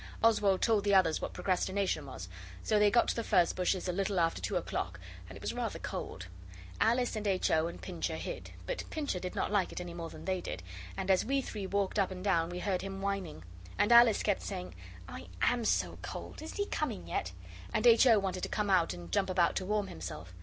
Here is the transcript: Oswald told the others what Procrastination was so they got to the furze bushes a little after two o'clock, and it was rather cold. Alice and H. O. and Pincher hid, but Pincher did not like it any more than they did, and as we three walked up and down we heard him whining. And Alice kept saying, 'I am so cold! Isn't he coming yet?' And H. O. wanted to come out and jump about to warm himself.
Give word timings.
Oswald 0.23 0.63
told 0.63 0.83
the 0.83 0.95
others 0.95 1.21
what 1.21 1.31
Procrastination 1.31 2.07
was 2.07 2.27
so 2.63 2.79
they 2.79 2.89
got 2.89 3.07
to 3.09 3.15
the 3.15 3.23
furze 3.23 3.53
bushes 3.53 3.87
a 3.87 3.91
little 3.93 4.19
after 4.19 4.41
two 4.41 4.55
o'clock, 4.55 4.99
and 5.29 5.35
it 5.35 5.43
was 5.43 5.53
rather 5.53 5.77
cold. 5.77 6.25
Alice 6.79 7.15
and 7.15 7.27
H. 7.27 7.51
O. 7.51 7.67
and 7.67 7.79
Pincher 7.79 8.15
hid, 8.15 8.49
but 8.65 8.83
Pincher 8.89 9.19
did 9.19 9.35
not 9.35 9.51
like 9.51 9.71
it 9.71 9.79
any 9.79 9.93
more 9.93 10.09
than 10.09 10.25
they 10.25 10.41
did, 10.41 10.63
and 10.97 11.11
as 11.11 11.23
we 11.23 11.39
three 11.39 11.67
walked 11.67 11.99
up 11.99 12.09
and 12.09 12.23
down 12.23 12.49
we 12.49 12.57
heard 12.57 12.81
him 12.81 12.99
whining. 12.99 13.43
And 13.77 13.91
Alice 13.91 14.23
kept 14.23 14.41
saying, 14.41 14.73
'I 15.07 15.27
am 15.43 15.63
so 15.65 15.99
cold! 16.01 16.41
Isn't 16.41 16.57
he 16.57 16.65
coming 16.65 17.07
yet?' 17.07 17.31
And 17.71 17.85
H. 17.85 18.07
O. 18.07 18.17
wanted 18.17 18.41
to 18.41 18.49
come 18.49 18.71
out 18.71 18.95
and 18.95 19.11
jump 19.11 19.29
about 19.29 19.55
to 19.57 19.67
warm 19.67 19.85
himself. 19.85 20.33